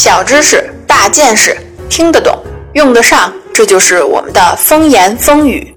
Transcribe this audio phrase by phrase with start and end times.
[0.00, 1.56] 小知识，大见识，
[1.90, 2.40] 听得懂，
[2.74, 5.74] 用得上，这就是我们的风言风语。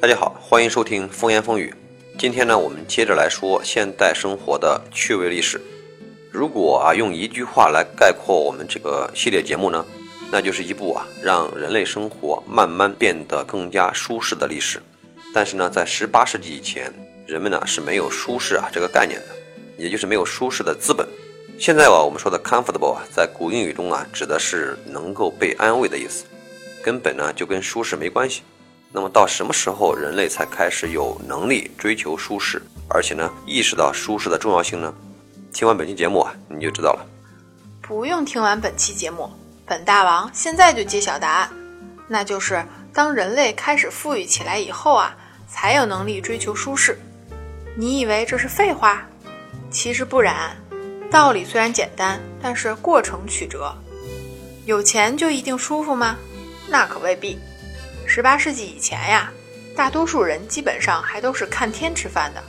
[0.00, 1.74] 大家好，欢迎收听风言风语。
[2.16, 5.60] 今天呢，我们接着来说现代生活的趣味历史。
[6.30, 9.84] 如果啊，用一句话来概括我们这个系列节目呢，
[10.30, 14.80] 那就是一部啊，让人类生活慢慢变得更加舒适的历史。
[15.36, 16.90] 但是呢，在十八世纪以前，
[17.26, 19.26] 人们呢是没有舒适啊这个概念的，
[19.76, 21.06] 也就是没有舒适的资本。
[21.58, 26.24] 现在啊，我们说的 comfortable 啊，在古英语中啊，指的是能够被安慰的意思，
[26.82, 28.40] 根本呢就跟舒适没关系。
[28.90, 34.90] 那么到什么时候人类才开始有能力追求舒适，而且呢意识到舒适的重要性呢？
[35.52, 37.06] 听完本期节目啊，你就知道了。
[37.82, 39.28] 不用听完本期节目，
[39.66, 41.50] 本大王现在就揭晓答案，
[42.08, 45.14] 那就是当人类开始富裕起来以后啊，
[45.48, 46.98] 才有能力追求舒适。
[47.76, 49.06] 你以为这是废话？
[49.70, 50.56] 其实不然，
[51.10, 53.74] 道理虽然简单，但是过程曲折。
[54.64, 56.16] 有钱就一定舒服吗？
[56.68, 57.38] 那可未必。
[58.06, 59.32] 十八世纪以前呀，
[59.74, 62.42] 大多数人基本上还都是看天吃饭的，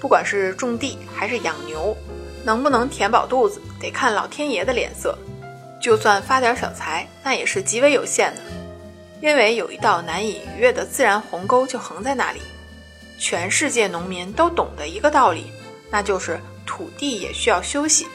[0.00, 1.96] 不管是种地还是养牛。
[2.44, 5.18] 能不能填饱肚子，得看老天爷的脸色。
[5.82, 8.40] 就算发点小财，那也是极为有限的，
[9.20, 12.40] 因为有一道难以逾越的自然鸿沟就横在那里。
[13.18, 15.52] 全世界农民都懂得一个道理，
[15.90, 18.06] 那就是土地也需要休息。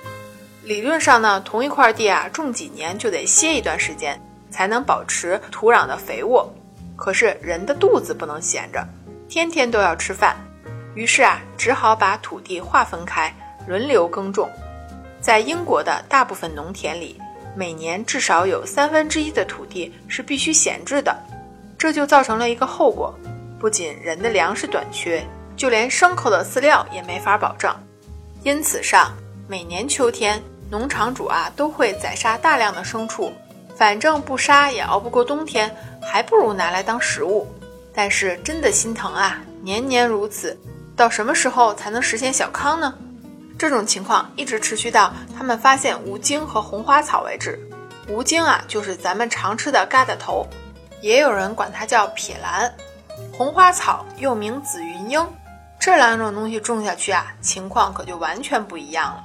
[0.64, 4.18] 理论上呢，同一块地啊，种几年就得歇一段时间，
[4.50, 6.50] 才能保持土壤的肥沃。
[6.96, 8.88] 可是人的肚子不能闲着，
[9.28, 10.38] 天天都要吃饭，
[10.96, 13.34] 于是啊，只好把土地划分开。
[13.66, 14.50] 轮流耕种，
[15.22, 17.18] 在英国的大部分农田里，
[17.56, 21.16] 每年至少有三分之一的土地是必须闲置的，
[21.78, 23.14] 这就造成了一个后果：
[23.60, 25.24] 不仅人的粮食短缺，
[25.56, 27.74] 就连牲口的饲料也没法保证。
[28.44, 29.14] 因此上，
[29.48, 33.32] 每年秋天，农场主啊都会宰杀大量的牲畜，
[33.76, 37.48] 反正不杀也熬不过冬天，还不如拿来当食物。
[37.94, 40.60] 但是真的心疼啊，年年如此，
[40.96, 42.94] 到什么时候才能实现小康呢？
[43.64, 47.58] 这种情况一直持续到他们发现无精和红花草为止。
[48.10, 50.46] 无精啊，就是咱们常吃的疙瘩头，
[51.00, 52.70] 也有人管它叫撇兰。
[53.32, 55.26] 红花草又名紫云英，
[55.80, 59.24] 这两种东西种下去啊，情况可就完全不一样了。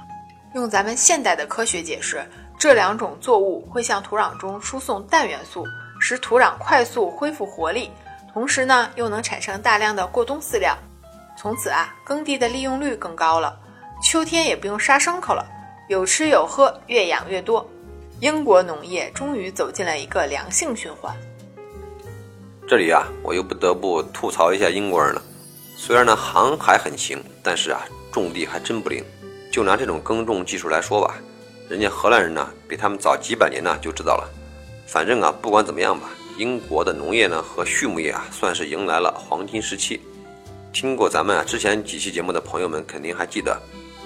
[0.53, 2.25] 用咱们现代的科学解释，
[2.57, 5.67] 这两种作物会向土壤中输送氮元素，
[5.99, 7.91] 使土壤快速恢复活力，
[8.31, 10.77] 同时呢，又能产生大量的过冬饲料，
[11.37, 13.59] 从此啊，耕地的利用率更高了。
[14.01, 15.45] 秋天也不用杀牲口了，
[15.89, 17.67] 有吃有喝，越养越多。
[18.21, 21.15] 英国农业终于走进了一个良性循环。
[22.67, 25.21] 这里啊，我又不得不吐槽一下英国人了。
[25.75, 29.03] 虽然呢航海很行，但是啊种地还真不灵。
[29.51, 31.15] 就拿这种耕种技术来说吧，
[31.67, 34.29] 人家荷兰人呢比他们早几百年呢就知道了。
[34.85, 39.99] 反正啊不管怎么样吧，英国的农业呢和畜牧业啊算是迎来了黄金时期。
[40.71, 43.59] 听过咱们啊之前几期节目的朋友们肯定还记得。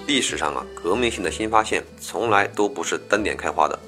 [0.06, 3.78] 历史上啊，革命性的新发现从来都不是单点开花的。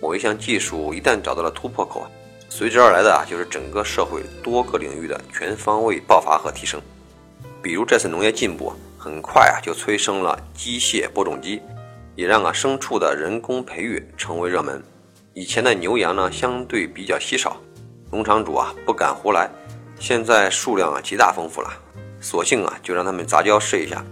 [0.00, 2.06] 某一项技术一旦找到了突破口，
[2.48, 6.80] 随之而来的啊，就是整个社会多个领域的全方位爆发和提升。
[7.60, 11.60] 比如这次农业进步，很快啊就催生了机械播种机，
[12.14, 14.80] 也让啊牲畜的人工培育成为热门。
[15.34, 17.60] 以前的牛羊呢相对比较稀少，
[18.12, 19.50] 农场主啊不敢胡来。
[19.98, 21.70] 现在数量啊极大丰富了，
[22.20, 24.04] 索性啊就让他们杂交试一下。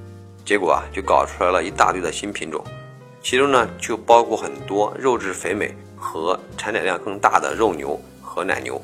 [0.46, 2.64] 结果啊，就搞出来了一大堆的新品种，
[3.20, 8.80] 其中呢就包括很多肉质肥美和产奶量更大的肉牛和奶牛，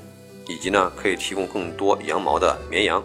[0.49, 3.01] 以及呢可以提供更多羊毛的绵羊。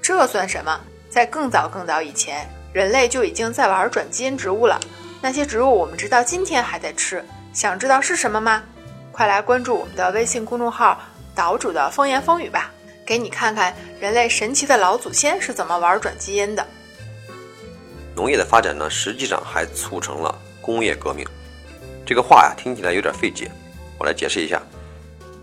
[0.00, 0.80] 这算什么？
[1.10, 4.78] 在更早更早以前，人类就已经在玩转基因植物了。
[5.20, 7.24] 那些植物我们直到今天还在吃。
[7.52, 8.62] 想知道是什么吗？
[9.10, 11.00] 快来关注我们的微信公众号
[11.34, 12.70] “岛主的风言风语”吧，
[13.04, 16.64] 给你看看人类神奇的老祖先是怎么玩转基因的。
[18.16, 21.22] 农业的发展呢，实际上还促成了工业革命。
[22.06, 23.50] 这个话呀，听起来有点费解，
[23.98, 24.62] 我来解释一下。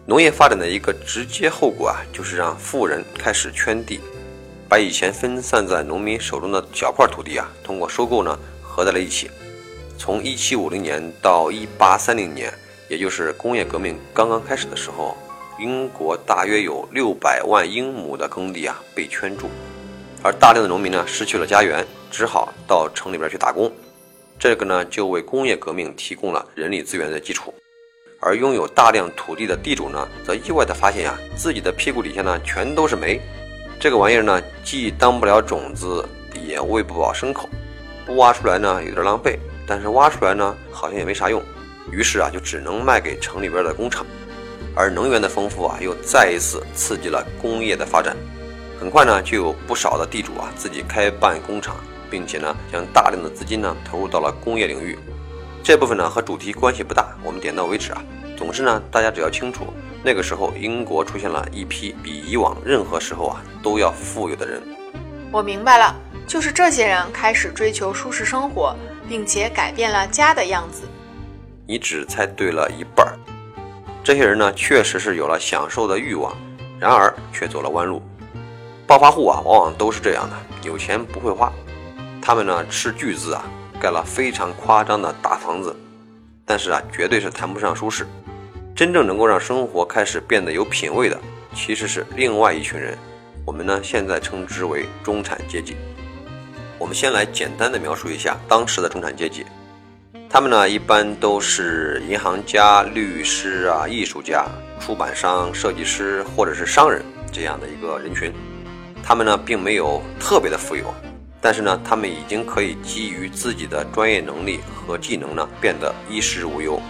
[0.08, 4.00] 农业发展的一个直接后果啊，就是让富人开始圈地，
[4.68, 9.30] 把以前分散在农民手中的小块土地啊，通过收购呢，合在了一起。
[9.96, 12.52] 从1750年到1830年，
[12.90, 15.16] 也就是工业革命刚刚开始的时候，
[15.60, 19.48] 英国大约有600万英亩的耕地啊被圈住。
[20.24, 23.72] 而大量的农民呢，失去了家园，只好到城里边去打工。
[24.38, 27.52] 这个呢，就为工业革命提供了人力资源的基础。
[28.20, 33.20] 而拥有大量土地的地主呢，则意外地发现呀，自己的屁股底下呢，全都是煤。
[33.80, 36.08] 这个玩意儿呢，既当不了种子，
[36.46, 37.50] 也喂不饱牲口。
[38.06, 41.42] 不挖出来呢，有点浪费；但是挖出来呢，好像也没啥用。
[41.92, 44.06] 于是啊，就只能卖给城里边的工厂。
[44.76, 48.16] 而能源的丰富啊，又再一次刺激了工业的发展。
[48.80, 51.76] 很快呢，就有不少的地主啊自己开办工厂，
[52.14, 54.96] 并且呢，将大量的资金呢投入到了工业领域。
[55.64, 58.04] 这部分呢和主题关系不大，我们点到为止啊。
[58.38, 59.74] 总之呢，大家只要清楚，
[60.04, 64.62] 那个时候英国出现了一批比以往任何时候啊都要富有的人。
[65.32, 65.96] 我明白了，
[66.28, 68.76] 就是这些人开始追求舒适生活，
[69.10, 70.84] 并且改变了家的样子。
[71.66, 73.18] 你只猜对了一半儿。
[74.04, 76.32] 这些人呢，确实是有了享受的欲望，
[76.80, 78.04] 然而却走了弯路。
[78.86, 81.52] 暴发户啊，往往都是这样的，有钱不会花。
[82.26, 83.44] 他们呢，斥巨资啊，
[83.82, 85.76] 盖了非常夸张的大房子，
[86.46, 88.08] 但是啊，绝对是谈不上舒适。
[88.74, 91.20] 真正能够让生活开始变得有品位的，
[91.54, 92.98] 其实是另外一群人。
[93.46, 95.76] 我们呢，现在称之为中产阶级。
[96.80, 99.46] 我们先来简单的描述一下当时的中产阶级。
[100.30, 104.46] 他们呢，一般都是银行家、律师啊、艺术家、
[104.80, 107.04] 出版商、设计师或者是商人
[107.34, 108.32] 这样的一个人群。
[109.04, 110.86] 他们呢，并没有特别的富有，
[111.44, 116.82] 但是呢，他们已经可以基于自己的专业能力和技能呢，变得衣食无忧。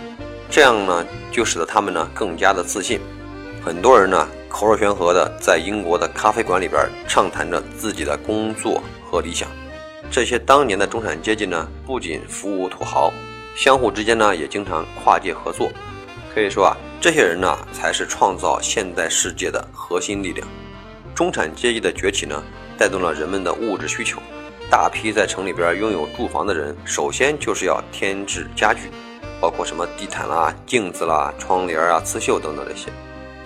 [0.47, 3.01] 这样呢，就使得他们呢更加的自信。
[3.65, 9.49] 很多人呢口若悬河的在英国的咖啡馆里边畅谈着自己的工作和理想。
[10.11, 13.11] 这些当年的中产阶级呢，不仅服务土豪，
[13.55, 15.71] 相互之间呢也经常跨界合作。
[16.31, 20.47] 可以说啊，这些人呢才是创造现代世界的核心力量。
[21.15, 22.43] 中产阶级的崛起呢，
[22.77, 24.21] 带动了人们的物质需求。
[24.73, 28.89] 大批在城里边拥有住房的人，首先就是要添置家具。
[29.39, 32.89] 包括什么地毯啦、镜子啦、窗帘啊、刺绣等等这些，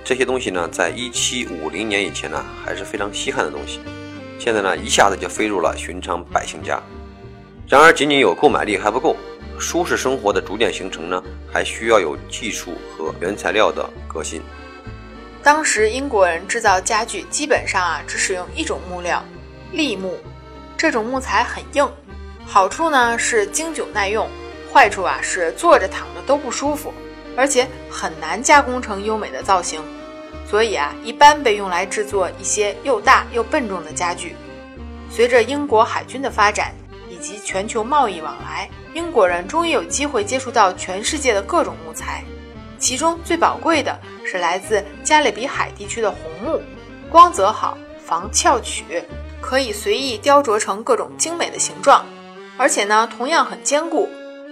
[0.05, 3.81] 这些东西呢，在一七五零年以前呢，还是非常稀罕的东西。
[4.39, 6.81] 现在呢，一下子就飞入了寻常百姓家。
[7.67, 9.17] 然而，仅仅有购买力还不够，
[9.59, 11.21] 舒适生活的逐渐形成呢，
[11.51, 14.41] 还需要有技术和原材料的革新。
[15.43, 19.21] 当时英国人制造家具基本上啊，只使用一种木料——
[19.75, 20.17] 栎木。
[20.77, 21.89] 这种木材很硬，
[22.45, 24.27] 好处呢是经久耐用。
[24.71, 26.93] 坏处啊是坐着躺着都不舒服，
[27.35, 29.81] 而且很难加工成优美的造型，
[30.47, 34.35] 所以啊一般被用来制作一些又大又笨重的家具。
[35.09, 36.75] 随着英国海军的发展
[37.09, 42.23] 以及全球贸易往来，英国人终于有机会接触到全世界的各种木材，
[42.77, 46.61] 其中最宝贵的是来自加勒比海地区的红木，
[47.09, 47.75] 光泽好，
[48.05, 48.83] 防翘曲，
[49.41, 52.05] 可以随意雕琢成各种精美的形状，
[52.57, 54.09] 而且呢同样很坚固。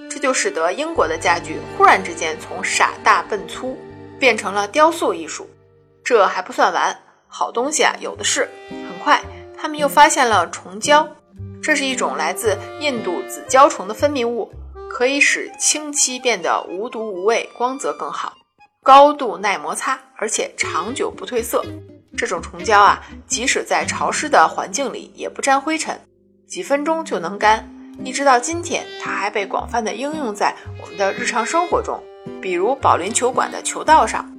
[0.09, 3.77] 这就使得英国的家具忽然之间从傻大笨粗
[4.19, 5.49] 变成了雕塑艺术。
[6.03, 6.97] 这还不算完，
[7.27, 8.47] 好东西啊有的是。
[8.69, 9.21] 很快，
[9.57, 11.07] 他们又发现了虫胶，
[11.61, 14.51] 这是一种来自印度紫胶虫的分泌物，
[14.89, 18.33] 可以使清漆变得无毒无味，光泽更好，
[18.83, 21.65] 高度耐摩擦，而且长久不褪色。
[22.17, 25.99] 这种虫胶啊，即使在潮湿的环境里也不沾灰尘，
[26.47, 27.69] 几分钟就能干。
[28.03, 32.01] 一直到今天，它还被广泛的应用在我们的日常生活中，
[32.41, 34.29] 比如保龄球馆的球道上。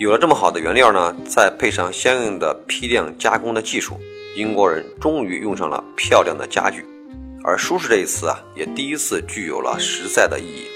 [0.00, 3.98] 有了这么好的原料呢，再配上相应的批量加工的技术，
[4.36, 6.84] 英国人终于用上了漂亮的家具。
[7.44, 10.66] 而舒适这一词啊，也第一次具有了实在的意义。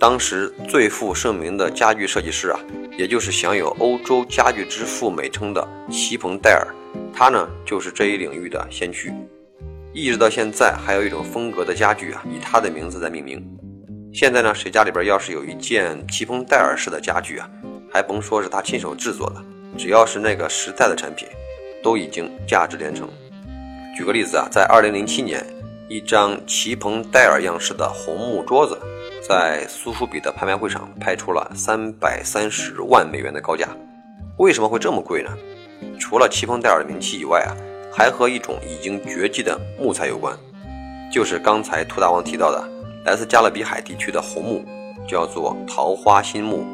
[0.00, 2.60] 当时最负盛名的家具设计师啊，
[2.98, 6.66] 也就是享有欧洲家具之父美称的齐彭戴尔，
[7.14, 9.12] 他呢就是这一领域的先驱。
[9.94, 13.40] 一直到现在，还有一种风格的家具啊，以他的名字在命名。
[14.12, 17.48] 现在呢，谁家里边要是有一件奇峰戴尔式的家具啊，
[17.88, 19.44] 还甭说是他亲手制作的，
[19.78, 21.28] 只要是那个时代的产品，
[21.84, 23.08] 都已经价值连城。
[23.96, 25.46] 举个例子啊，在2007年，
[25.88, 28.76] 一张奇鹏戴尔样式的红木桌子，
[29.28, 33.68] 在苏富比的拍卖会上拍出了330万美元的高价。
[34.38, 35.30] 为什么会这么贵呢？
[35.98, 37.52] 除了奇鹏戴尔的名气以外啊。
[37.90, 40.36] 还和一种已经绝迹的木材有关，
[41.10, 42.68] 就是刚才兔大王提到的
[43.04, 44.64] 来自加勒比海地区的红木，
[45.08, 46.64] 叫做桃花心木，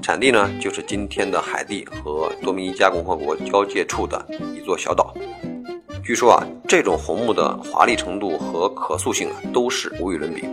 [0.00, 4.24] 产地呢就是今天的海地和多米尼加共和国交界处的
[4.54, 5.12] 一座小岛。
[6.02, 10.48] 据说啊，这种红木的华丽程度和可塑性啊都是无与伦比。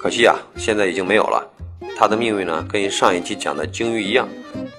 [0.00, 1.50] 可惜啊，现在已经没有了。
[1.98, 4.28] 它的命运呢，跟上一期讲的鲸鱼一样，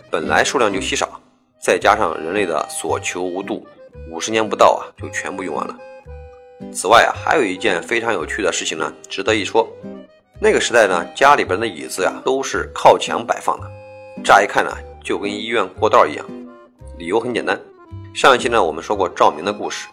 [0.10, 1.20] 本来数量就稀少，
[1.60, 3.66] 再加上人类的所求无度。
[4.10, 5.76] 五十年不到啊，就全部用完了。
[6.72, 9.68] 此外啊，还有一件非常有趣的事情呢，值得一说。
[10.40, 13.68] 那个时代呢，家里边的椅子呀，都是靠墙摆放的，
[14.24, 14.72] 乍一看呢，
[15.04, 16.26] 就跟医院过道一样。
[16.98, 17.60] 理由很简单，
[18.14, 19.88] 上一期呢，我们说过照明的故事，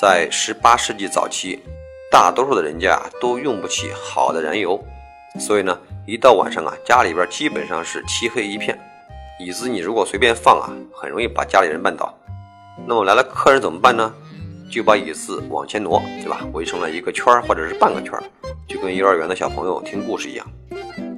[0.00, 1.60] 在十八世纪早期，
[2.10, 4.82] 大多数的人家都用不起好的燃油，
[5.38, 8.78] 所以呢，一到晚上啊，家里边基本上是漆黑一片，
[9.40, 12.12] 椅子你如果随便放啊，很容易把家里人绊倒。
[12.86, 14.12] 那么来了客人怎么办呢？
[14.70, 16.40] 就把椅子往前挪，对吧？
[16.52, 18.22] 围成了一个圈儿或者是半个圈儿，
[18.66, 20.46] 就跟幼儿园的小朋友听故事一样。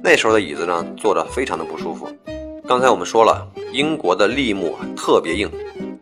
[0.03, 2.09] 那时候的椅子呢，坐着非常的不舒服。
[2.67, 5.49] 刚才我们说了，英国的立木特别硬。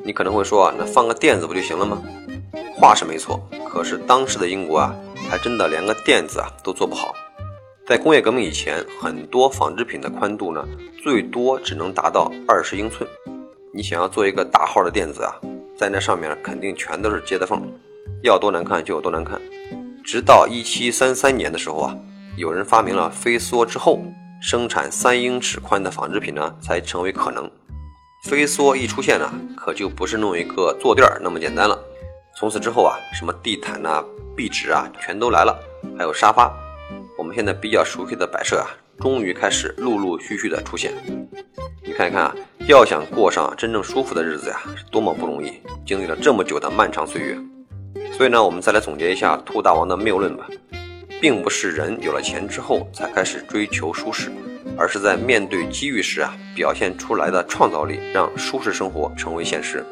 [0.03, 2.01] 你可能会说啊，那放个垫子不就行了吗？
[2.79, 3.41] 话是没错，
[3.77, 4.95] 可是当时的英国啊，
[5.29, 7.13] 还真的连个垫子啊都做不好。
[7.85, 10.67] 在工业革命以前，很多纺织品的宽度呢，
[11.03, 13.07] 最多只能达到二十英寸。
[13.71, 15.35] 你想要做一个大号的垫子啊，
[15.77, 17.61] 在那上面肯定全都是接的缝，
[18.23, 19.39] 要多难看就有多难看。
[20.03, 21.95] 直到一七三三年的时候啊，
[22.35, 24.01] 有人发明了飞梭之后，
[24.41, 27.47] 生产三英尺宽的纺织品呢，才成为可能。
[28.23, 31.79] 飞梭一出现呢，可就不是弄一个坐垫那么简单了。
[32.39, 34.03] 从此之后啊，什么地毯呐、
[34.35, 35.59] 壁纸啊，全都来了，
[35.97, 36.55] 还有沙发。
[37.17, 40.93] 我们现在比较熟悉的摆设啊，终于开始陆陆续续的出现。
[41.83, 42.35] 你看一看啊，
[42.67, 45.53] 要想过上真正舒服的日子呀，是多么不容易，
[45.83, 47.35] 经历了这么久的漫长岁月。
[48.15, 50.47] 所以呢，我们再来总结一下兔大王的谬论吧，
[51.19, 54.31] 并不是人有了钱之后才开始追求舒适。
[54.77, 59.83] 而是在面对机遇时啊，表现出来的创造力，让舒适生活成为现实。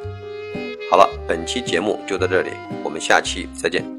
[0.95, 3.94] 好了，本期节目就到这里，我们下期再见。